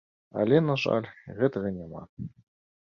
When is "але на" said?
0.43-0.77